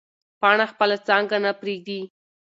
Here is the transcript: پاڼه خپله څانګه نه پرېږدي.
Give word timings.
پاڼه 0.41 0.65
خپله 0.71 0.95
څانګه 1.07 1.37
نه 1.45 1.51
پرېږدي. 1.61 1.99